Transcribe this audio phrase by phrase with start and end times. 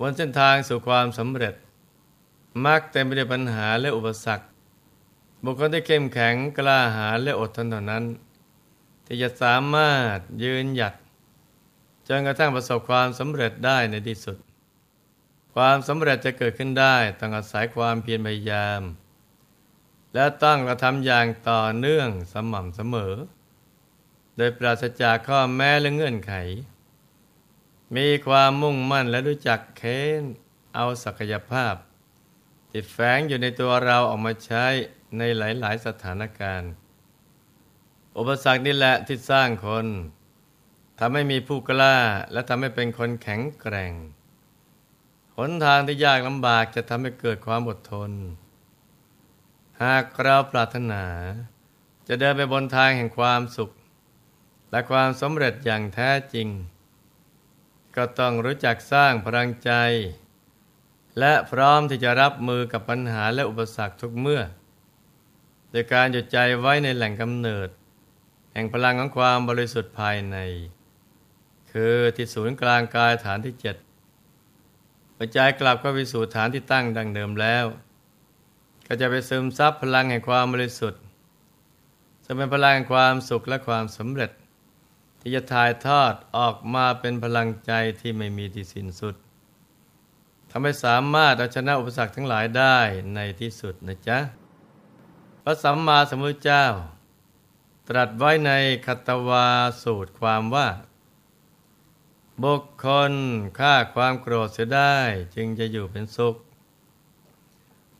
[0.00, 1.54] บนเส้นทางสู่ความสำเร็จ
[2.64, 4.46] มักเต็มไปด้วยปัญหาและอุปสรรค
[5.44, 8.04] บุคคลที่เข้มแข็งกล้าหาญและอดทนเท่านั้น
[9.06, 10.94] ที่จะสามารถยืนหยัด
[12.08, 14.36] จนกระทั่งประสบความสำเร็จได้ในที่สุด
[15.54, 18.82] ความสำเร็จจะเกิดขึ้นได้ต้องอาศัยความเพียรพยายาม
[20.14, 23.14] และต้องกระทำอย่างต่อเนื่องสม่ำเสมอ
[24.36, 26.32] โดยปราศจากข้อแม้และเงื่อนไข
[27.96, 30.22] มีความมุ่งมั่นและรู้จักเค้น
[30.74, 31.74] เอาศักยภาพ
[32.70, 34.64] ที่แฝงอยู่ในตัวเราออกมาใช้
[35.18, 36.70] ในหลาย ๆ สถานการณ์
[38.18, 39.86] อุปสรรคนี่แหละที่สร้างคน
[40.98, 41.96] ทำให้มีผู้กล้า
[42.32, 43.92] และทำให้เป็นคนแข็งแกร่ง
[45.36, 48.10] หนทางที่ยากลำบากจะทำให้เกิดความอดทน
[49.82, 51.04] หากเราปรารถนา
[52.08, 53.70] จะเดินไปบนทางแห่งความสุข
[54.70, 56.48] และความสำเร็จอย่างแท้จริง
[57.96, 59.72] ก็ต้องรู้จักสร้างพลังใจ
[61.18, 64.42] และพร้อมที่จะรับมือกับปัญหาและอุปสรรคทุกเมื่อ
[65.70, 67.68] โดยการหยุดใจไว้ในแหล่งกำเนิด
[68.52, 70.36] แห่งพลังของความบริสุทธิ์ภายใน
[71.72, 73.76] คือที่ศูนย์กลางกายฐานที่เจ็ด
[75.16, 77.64] ปัจจัยกลับก็ไปสู่ฐานที่ตั้งดังเดิมแล้ว
[78.86, 81.00] ก็จะไปซึมซับพลังแห่งความบริสุทธิ์
[82.24, 84.30] จะเป็นพลังแห่งความสุขและความสำเร็จ
[85.20, 89.14] ที่จะถ่ายทอดออกมาเป็นพลังใจที่ไม่มีที่สิ้นสุด
[90.50, 92.78] ทำให้สามารถเอาชนะอุปสรรคทั้งหลายได้
[93.14, 94.18] ในที่สุดนะจ๊ะ
[95.42, 96.66] พระสัมมาสัมพุทธเจ้า
[97.88, 98.50] ตรัสไว้ใน
[98.86, 99.46] คัตวา
[99.82, 100.68] สูตรความว่า
[102.42, 103.12] บุคคล
[103.58, 104.96] ฆ่าความโกรธเสียได้
[105.34, 106.36] จึงจะอยู่เป็นสุข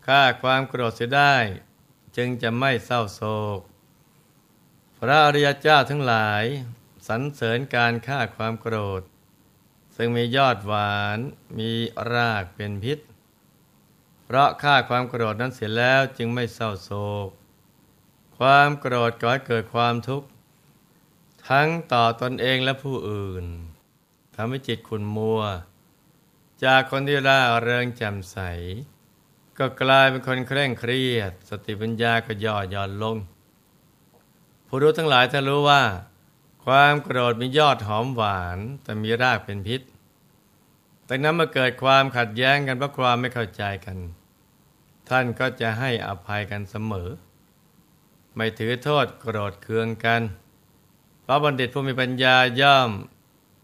[0.06, 1.34] ฆ่าความโกรธเสียได้
[2.16, 3.20] จึงจะไม่เศร้าโศ
[3.58, 3.60] ก
[4.98, 6.44] พระอริยเจ้าทั้งหลาย
[7.14, 9.02] รรเสริญการฆ่าความโกรธ
[9.96, 11.18] ซึ่งมียอดหวาน
[11.58, 11.70] มี
[12.12, 12.98] รากเป็นพิษ
[14.24, 16.90] เพราะฆ่าความโกรธนั้นเสียแล้วจึงไม่เศร้าโศ
[17.26, 17.28] ก
[18.38, 20.28] ความโกรธก่อให้เกิดความทุกข์
[21.48, 23.44] ทั้งต่อตนเองและผู้อื่น
[24.34, 25.40] ทำให้จิตขุนมัว
[26.64, 28.38] จากคนที่ร่าเริงแจ่มใส
[29.58, 33.16] ก็กลายเป็นคนเคร่งเครียด สติปัญญาก็ย่อหย่อนลง
[34.66, 35.82] ผู้รู้ทั้งหลายถ้ารู้ว่า
[36.74, 39.80] ความโกรธมียอดหอมหวาน แต่มีรากเป็นพิษ
[41.06, 43.98] แต่นั้นมาเกิดความขัดแย้งกันเพราะความไม่เข้าใจกัน
[45.08, 47.08] ท่านก็จะให้อภัยกันเสมอ
[48.34, 50.22] ไม่ถือโทษโกรธเคืองกัน
[51.22, 52.90] เพราะบัณฑิตผู้มีปัญญาย่อม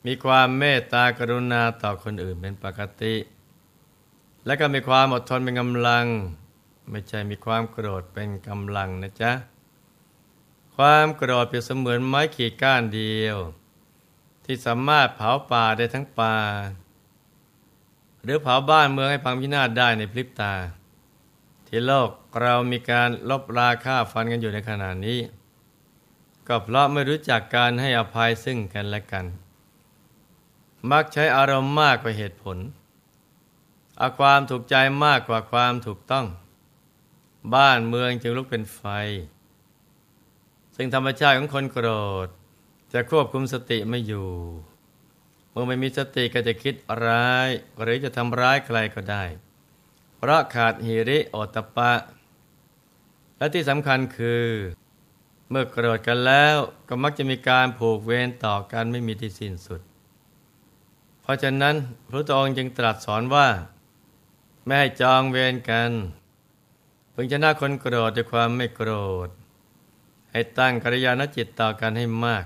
[0.07, 3.15] มีความเมตตากรุณาต่อคนอื่นเป็นปกติ
[4.47, 6.07] และก็มีความอดทนเป็นกำลัง
[6.91, 9.33] ไม่ใช่มีความโกรธเป็นกำลังนะจ๊ะ
[10.77, 13.37] ความโกรธเปรียบเสมือนไม้ขีดก้านเดียว
[14.45, 16.37] ที่สามารถเผาป่าได้ทั้งป่า
[18.23, 20.55] หรือเผาบ้านเมืองให้พังพินาศได้ในพริบตา
[21.67, 22.11] ที่โลก
[22.43, 25.21] เรามีการลบราค่าฟันกันอยู่ในขณะนี้
[26.47, 29.27] ก็เพราะไม่รู้จักการให้อภัยซึ่งกันและกัน
[30.91, 32.59] มักใช้อารมณ์มากกว่าเหตุผล
[33.99, 36.27] เอาความถูกใจมากกว่าความถูกต้อง
[37.55, 38.83] บ้านเมืองจึงลุกเป็นไฟ
[40.77, 41.89] ซึ่งธรรมชาติของคนโกร
[42.27, 42.29] ธ
[42.93, 44.31] จะควบคุมสติไม่อยู่
[45.51, 47.49] เมื่อไม่มีสติก็จะคิดร้าย
[47.81, 49.25] หรือจะทำร้ายใครก็ได้
[50.17, 51.93] เพราะขาดหิริโอตปะ
[53.39, 54.47] และที่สำคัญคือ
[55.51, 56.57] เมื่อโกรธกันแล้ว
[56.89, 59.81] ก็มักจะมีการผูกเวรต่อกันไม่มีที่สิ้นสุด
[61.23, 61.75] เพราะฉะนั้น
[62.11, 63.49] พระองค์จึงตรัสสอนว่า
[64.65, 65.91] ไม่ให้จองเวรกัน
[67.15, 68.91] พึงชนะคนโกรธด้วยความไม่โกร
[69.27, 69.29] ธ
[70.37, 72.45] ให้ตั้งกัลยาณจิตต่อกันให้มาก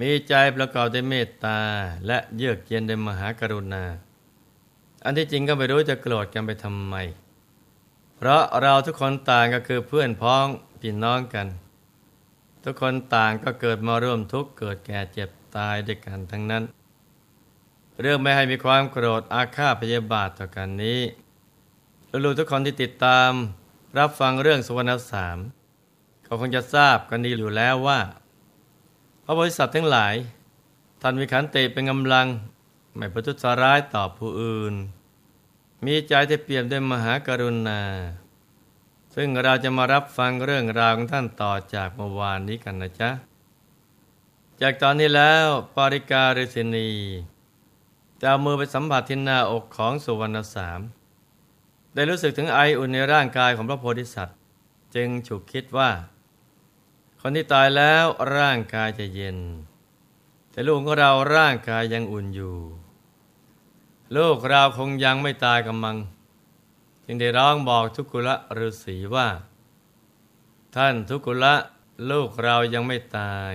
[0.00, 1.58] มีใจประกอบด้วยเมตตา
[2.06, 3.84] และเยือกเย็นด้วยมหากรุณา
[5.04, 6.94] อันที่จริงก็ไม่รู้จะโกรธกันไปทำไม
[8.16, 10.46] เพราะเราทุกคนต่างก็คือเพื่อนพ้อง
[10.80, 11.46] พี่น้องกัน
[12.64, 16.62] ทุกคนต่างก็เกิดมาร่วมทุกข์เกิดแก่เจ็บตายด้วยกันทั้งนั้น
[18.00, 21.00] เรื่องไม่ให้มีความโกรธอาฆาตพยาบาทต่อกันนี้
[22.24, 23.30] ลูกทุกคนที่ติดตาม
[23.98, 25.38] รับฟังเรื่องสุวรรณสาม
[26.30, 28.00] เขาคงจะทราบกันดีอยู่แล้วว่า
[29.24, 30.14] พระบริษัททั้งหลาย
[31.00, 32.26] ท่านมีขันติเป็นกำลัง
[32.96, 34.74] ไม่ประทุษร้ายต่อผู้อื่น
[35.84, 37.82] มีใจที่เปี่ยมด้วยมหากรุณา
[39.14, 43.10] ซึ่งเราจะมารับฟังเรื่องราวของท่านต่อจากเมื่อวานนี้กันนะจ๊ะ
[44.60, 46.88] จากตอนนี้แล้วปาริกาฤษินี
[48.20, 50.80] จะเอามือไปสัมผัสที่หน้าอกของสุวรรณสาม
[51.94, 54.38] ได้รู้สึกถึงไออุ่นในร่างกายของพระโพธิสัตว์
[54.94, 55.90] จึงฉุกคิดว่า
[57.22, 58.04] คนที่ตายแล้ว
[58.36, 59.38] ร่างกายจะเย็น
[60.50, 62.56] แต่ลูกของเราร่างกายยังอุ่นอยู่
[64.16, 65.96] ลูกเราคงยังไม่ตายกำมัง
[67.04, 69.28] จึงได้ร้องบอกทุกุละฤาษีว่า
[70.74, 71.54] ท่านทุกุละ
[72.10, 73.54] ลูกเรายังไม่ตาย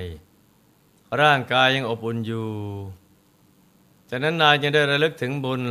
[1.22, 2.50] ร่างกายยังอบอุ่นอยู่
[4.10, 5.62] จากนั้นนายยังได้ระลึกถึงบุญ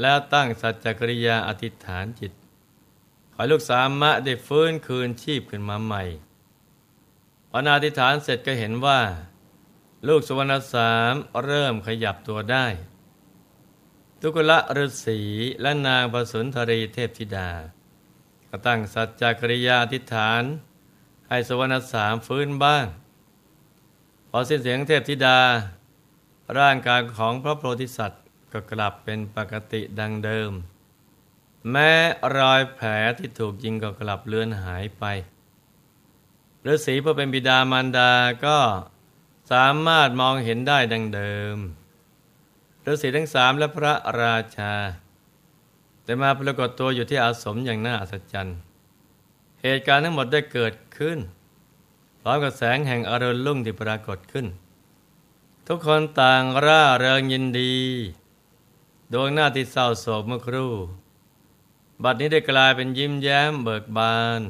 [0.00, 2.32] แล้วตั้งสัจจกริยาอธิษฐานจิต
[3.34, 6.04] ขอลูกสามะได้ฟื้นคืนชีพขึ้นมาใหม่
[7.54, 9.00] อนาธิฐานเสร็จก็เห็นว่า
[10.08, 11.12] ลูกสุวรรณสาม
[11.44, 12.66] เริ่มขยับตัวได้
[14.20, 15.20] ทุกละฤาษี
[15.62, 17.50] และนางประสุนทรีเทพธิดา
[18.48, 20.42] ก็ตั้งสัจจกริยาธิฐาน
[21.28, 22.86] ให้สุวรรณสามฟื้นบ้าง
[24.30, 25.40] พอสิ้นเสียงเทพธิดา
[26.58, 28.22] ร่างกายของพระโพธิสัตว์
[28.52, 30.52] ก็กลับเป็นปกติดังเดิม
[31.70, 31.90] แม้
[32.36, 35.04] รอยแผลที่ถูกยิงก็กลับเลือนหายไป
[36.66, 38.10] ฤาษีเพื่อเป็นบิดามารดา
[38.44, 38.58] ก็
[39.52, 41.56] สามารถมองเห็นได้ดังเดิม
[42.86, 44.74] ฤาษีทั้งสามและพระราชา
[46.04, 48.58] แต่มาปรากฏตัวอยู่ที่อาสมอย่างน่าอัศจรรย์
[49.62, 51.18] เหตุการณ์ทั้งหมดได้เกิดขึ้น
[52.20, 54.46] พร้อมกับแสงแห่งอรุณรุ่งที่ปรากฏขึ้น
[55.68, 57.74] ทุกคนต่างร่าเริงยินดี
[59.12, 60.72] ดวงหน้าที่เศร้าโศกเมื่อครู่
[62.02, 64.40] บัดนี้ได้กลายเป็นยิ้มแย้มเบิกบาน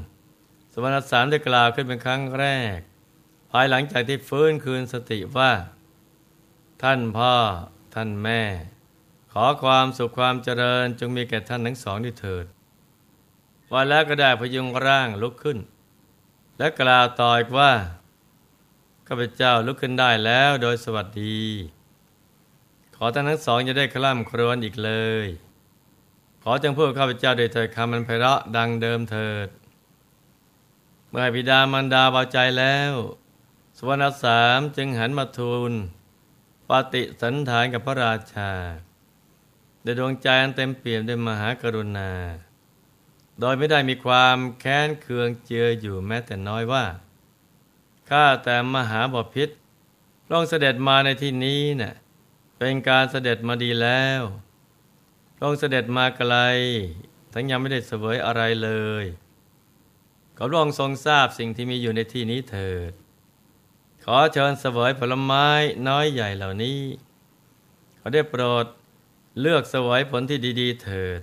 [0.76, 2.78] สมณสามได้กล่าวขึ้นเป็นครั้งแรก
[3.50, 5.52] ภายหลังจากที่ฟื้นคืนสติว่า
[6.82, 7.34] ท่านพ่อ
[7.94, 8.42] ท่านแม่
[9.32, 12.46] ขอความสุขความเจริญจงมีแก่ท่านทั้งสองด้วยเถิด
[13.72, 15.58] วันแล้วก็ได้พยุงร่างลุกขึ้น
[16.58, 17.72] และกล่าวต่ออีกว่า
[19.08, 21.40] ข้าพเจ้าลุกขึ้นได้แล้วโดยสวัสดี
[22.96, 24.92] ขอท่านทั้งสองจะได้คล่ำครวญอีกเล
[25.24, 25.26] ย
[26.42, 29.48] ขอจงพูดข้าพเจ้าโดยเถิดคำมันไพเราะดังเดิมเถิด
[31.16, 32.94] มื่อบิดามันดาเบาใจแล้ว
[33.78, 35.72] สวรรณสามจึงหันมาทูล
[36.68, 38.50] ปฏิสันฐานกับพระราชา
[39.82, 42.10] โดยดวงใจอันเต็มเปี่ยมด้วยมหากรุณา
[43.40, 46.84] โดยไม่ได้มีความแค้นเคืองเจืออยู่แม้แต่น้อยว่า
[48.08, 49.48] ข้าแต่มหาบพิษ
[50.30, 51.94] ลองเสด็จมาในที่นี้นะ่ะ
[52.58, 54.22] เป็นการเสด็จมาดีแล้ว
[55.40, 56.34] ลองเสด็จมาไกล
[57.32, 58.70] ทั้งยังไม่ได้เสวยอะไรเล
[59.04, 59.06] ย
[60.36, 62.92] ขอรองทรงทราบสิ่งที่มีอยู่ในที่นี้เถิด
[64.04, 65.48] ขอเชิญเสวยผลไม้
[65.88, 66.80] น้อยใหญ่เหล่านี้
[67.98, 68.66] ขอได้โปรด
[69.40, 71.20] เลือกเสวยผลที่ดี ๆ เถิด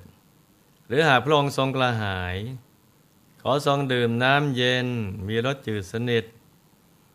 [0.87, 2.37] หรือหากพระองค์ทรงกระหาย
[3.41, 4.87] ขอทรงดื่มน้ำเย็น
[5.27, 6.25] มีรสจืดสนิท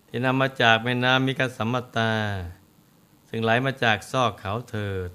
[0.08, 2.14] ที่นำมาจากแม่น้ำมิกสัมมตา
[3.28, 5.10] ซึ่งไหลมาจากซอกเขาเถิด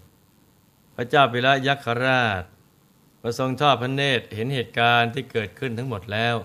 [0.96, 2.44] พระเจ้าปิระยักษราช
[3.22, 6.36] ประทรงทอดพระเนตรเห็นเหตุการณ์ที่เกิดขึ้นทั้งหมดแล้ว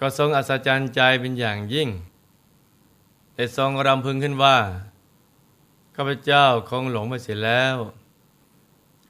[0.00, 1.88] ก็ทรงอัศจรรย์ใจเป็นอย่างยิ่ง
[3.34, 4.58] แต่ทรงรำพึงขึ้นว่า
[5.96, 7.76] ข้าพเจ้าคงหลงไปเสียแล้ว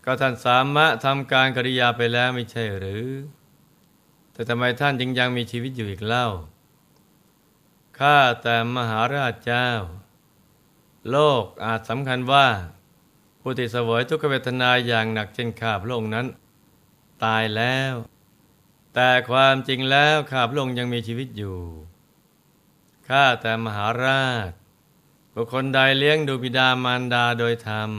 [0.04, 3.06] ก็ท่านสามารถทำการกริยาไปแล้วไม่ใช่หรือ
[4.32, 6.26] แต่ทำไมท่านจึงยังมีชีวิตอยู่อีกเล่า
[7.98, 9.68] ข้าแต่มหาราชเจ้า
[11.10, 12.46] โลกอาจสำคัญว่า
[13.40, 16.26] ผู้ที่เสวยทุกขเวทนาอย่างหนักเช่นข้าพระองค์นั้น
[17.24, 17.94] ตายแล้ว
[18.98, 21.58] แต่ความจริงแล้วข้าพระองค์ยังมีชีวิตอยู่
[23.08, 24.50] ข้าแต่มหาราช
[25.34, 27.90] บุคคลใดเลี้ยงดูบิดามารดาโดยธรรม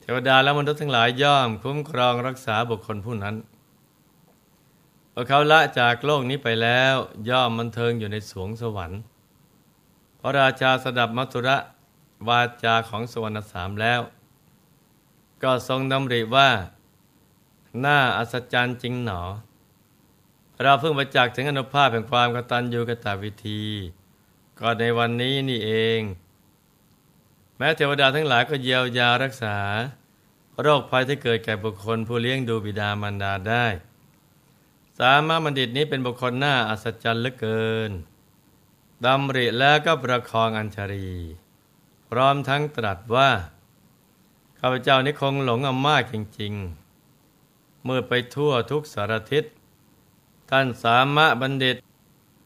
[0.00, 3.36] เทวดาและมนุษย์ทั้งหลายย่อมคุ้มครองรักษาบุคคลผู้นั้น
[5.12, 6.94] พอเขาละจากโลกนี้ไปแล้ว
[7.28, 9.00] ย่อมมันเทิงอยู่ในสวงสวรรค์
[10.20, 11.56] พระราชาสดับมัทุระ
[12.28, 14.00] วาจาของสวรรณสามแล้ว
[15.42, 16.50] ก็ทรงดำริว่า
[17.84, 19.22] น้าอัศจรรย์จริงหนอ
[20.62, 23.62] เราเพิ่งประจักษ์ถึงอนุภาพแห่งความกตัญญูกตวิธี
[24.58, 26.00] ก็ในวันนี้นี่เอง
[27.56, 29.56] แม้เทวดาทั้งหลายก็เยียวยารักษา
[30.60, 33.66] โรคภัยที่เกิดแก่บุคคลผู้เลี้ยงดูบิดามารดาได้
[35.00, 37.90] สามารถบัณฑิตนี้เป็นบุคคลหน้าอัศจรรย์เหลือเกิน
[39.04, 41.10] ดำริแล้วก็ประคองอัญชรี
[42.10, 43.30] พร้อมทั้งตรัสว่า
[44.60, 46.52] ข้าพเจ้านี้คงหลงอำมากจริง
[47.20, 49.44] ๆ เมื่อไปทั่วทุกสารทิศ
[50.50, 51.76] ท่านสามารถบัณฑิต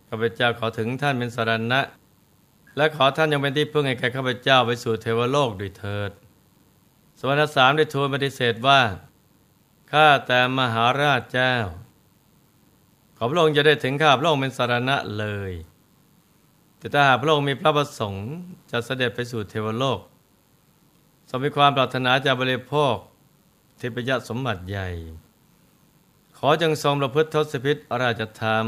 [0.08, 1.80] ข้าพเจ้าขอถึงท่านเป็นสรณะ
[2.76, 6.11] และขอท่านยังเป็นที่พึ่งให้แก่ข้าพเจ้าไปสู่เทวโลกด้วยเถิด
[7.18, 8.80] สวรรสามได้ทูลปฏิเสธว่า
[9.92, 11.54] ข้าแต่มหาราชเจ้า
[13.16, 15.52] ขอพระองค์จะได้ถึงข้าพระองค์เป็นสารณะเลย
[16.78, 18.26] แต่ถ้าหากพระองค์มีพระประสงค์
[18.70, 20.00] จะเสด็จไปสู่เทวโลก
[21.28, 22.94] สมมีความปรารถนาจะบริโภค
[23.78, 24.88] เทพยสมบัติใหญ่
[26.46, 28.66] อจงทรงประพฤติทศพิษราชธรรม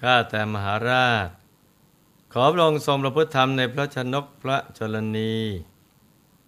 [0.00, 1.28] ข้าแต่มหาราช
[2.32, 5.36] ขอพระองค์ทรงประพฤติธรรมในพระชนกพระชลนี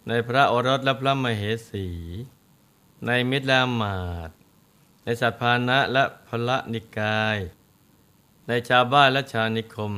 [0.08, 1.88] ในพระโอรสและพระมเหสี
[3.06, 4.30] ในมิตรและมาต
[5.04, 7.38] ในสัตว์พานะและพละนิกาย
[8.48, 9.92] ในชาวบ้านและชาวนิคม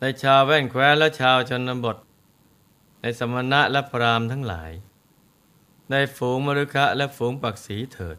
[0.00, 1.96] ในชาวแว่นแคว้นและชาวชนบท
[3.00, 4.72] ในสมณะและพรามทั้งหลาย
[5.90, 8.18] ในฝูงมรุคะและฝูงปักสีเถิด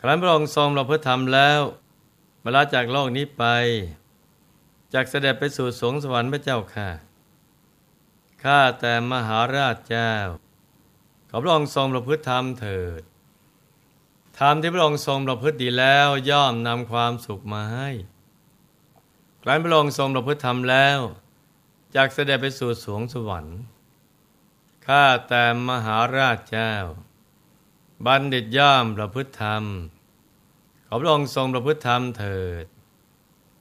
[0.00, 1.60] ครั้นพระองค์ทรงเราเพื่อทำแล้ว
[2.42, 3.44] มาลาจากโลกนี้ไป
[4.94, 6.90] จากเสด็จไปสู่สวงสวรรค์พระเจ้าค่ะ
[8.42, 10.12] ข้าแต่มหาราชเจ้า
[11.30, 13.02] ขอพระองค์ทรงประพฤติธรรมเถิด
[14.38, 17.88] ธรรมที่พระองค์ทรงประพฤติดีแล้วย่อมนำความสุขมาให้
[19.42, 20.98] ครั้นพระองค์ทรงประพฤติธรรมแล้ว
[21.94, 23.58] จากเสด็จไปสู่สวงสวรรค์
[24.86, 26.74] ข้าแต่มหาราชเจ้า
[28.06, 29.64] บัณฑิตย่อมประพฤติธรรม
[30.86, 32.64] ขอพระองค์ทรงประพฤติธรรมเถิด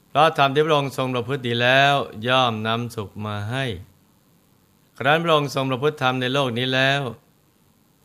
[0.07, 1.93] เพราะธรรมที่พระองค์ทรงประพฤติดีแล้ว
[2.27, 3.65] ย่อมนำสุขมาให้
[4.99, 7.01] ครั้นพระองค์ทรงประพฤติธรรมในโลกนี้แล้ว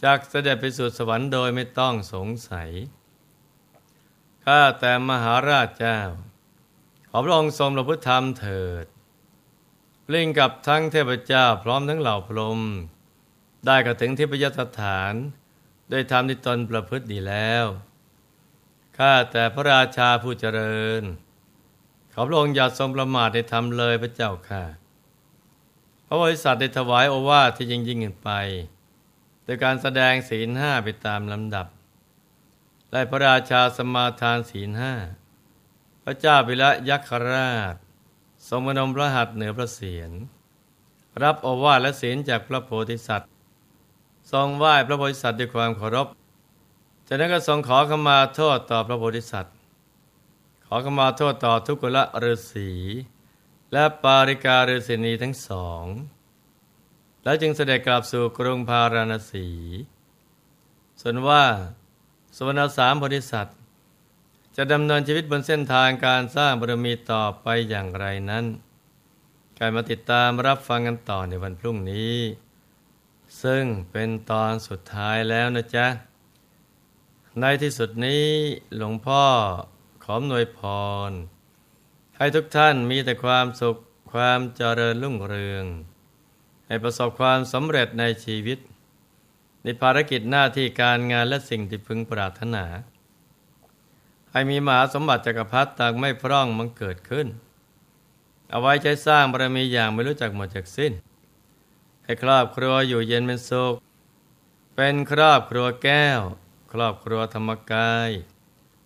[0.05, 2.71] จากเสด็จไปสู่สวรรค์โดยไม่ต้องสงสัย
[4.45, 5.99] ข้าแต่มหาราชเจ้า
[7.09, 8.85] ขอพระองค์ทรงประพฤติธรรมเถิด
[10.09, 12.61] เล่งกับทั้งเทพเจ้าพร้อมทั้งเหล่าพรหม
[13.67, 15.15] ได้กระถึงที่พยสถาน
[15.95, 17.65] โดยธรรมที่ตนประพฤติดีแล้ว
[18.99, 21.03] ข้าแต่พระราชาผู้เจริญ
[22.13, 24.65] ขอพระองค์อย่าทรงประมาทในธรรมเลยพระเจ้าค่ะ
[26.07, 28.31] พระบริษัทได้ถวายโอวาทที่ยิ่งยิ่งขึ้นไป
[29.45, 31.67] โดยการแสดงศีลห้าไปตามลำดับ
[32.93, 34.95] และพระราชาสมาทานศีลห้า
[36.05, 37.75] พระเจ้าปิละยักษราช
[38.49, 40.13] ทรงมนมพระหัตถ์เหนือพระเศียร
[41.23, 43.32] รับโอวาทและศีลจากพระโพธิสัตว์
[44.31, 46.07] ทรงไหว้พระโพธิสัตว์ด้วยความเคารพ
[47.07, 49.55] จากนั้นก็ทรงขอขมาโทษต่อพระโพธิสัตว์
[50.67, 52.71] ขอขมาโทษต่อทุกขละฤาษี
[53.73, 55.85] และปาริกาฤาษีนีทั้งสอง
[57.25, 59.49] แล้วจึงเสด็จกลับสู่กรุงพาราณสี
[61.01, 61.45] ส่วนว่า
[62.37, 63.57] สวรรณสามโพธิสัตว์
[64.57, 68.45] จะดำเนินชีวิตบนเส้นทางการสร้างบารมีต่อไปอย่างไรนั้น
[69.59, 72.17] การมาติดตามรับฟังกันต่อในวันพรุ่งนี้
[73.43, 75.87] ซึ่งเป็นตอนสุดท้ายแล้วนะจ๊ะ
[77.41, 78.27] ในที่สุดนี้
[78.77, 79.25] หลวงพ่อ
[80.05, 80.61] ขอหน่วยพ
[81.09, 81.13] ร
[82.17, 83.77] ให้ทุกท่านมีแต่ความสุข
[84.13, 85.65] ความเจริญรุ่งเรือง
[86.67, 88.59] ให้ประสบความสำเร็จในชีวิต
[89.63, 92.65] ในภารกิจหน้าที่การงานและสิ่งที่พึงปรารถนา
[94.33, 97.27] ให้มีมหาสมบัติจักรพรรดิต่างไม่พร่องมันเกิดขึ้น
[98.51, 100.93] เอาไว้ใช้สร้างบารมีอย่างไม่รู้จักหมดจากสิ้น
[102.05, 103.75] ให้ครอบครัวอยู่เย็นเป็นสุข
[104.77, 106.21] เป็นครอบครัวแก้ว
[106.73, 108.11] ครอบครัวธรรมกาย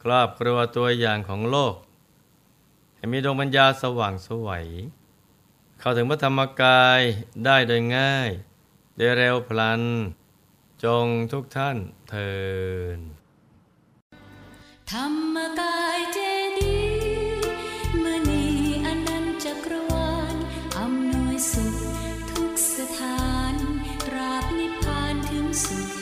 [0.02, 1.76] ครอบครัวตัวอย่างของโลก
[2.96, 4.66] ให้มีดวงปัญญาสว่างสวัย
[5.78, 7.00] เข้าถึงพระธรรมกาย
[7.44, 8.30] ได้โดยง่าย
[8.96, 9.82] ได้เร็วพลัน
[10.84, 11.76] จงทุกท่าน
[12.08, 12.32] เทิ
[12.96, 13.00] น
[14.90, 15.04] ธรร
[15.34, 15.76] มกา
[22.98, 23.54] ฐาน
[24.14, 25.95] ราบนิพพานถึงสุด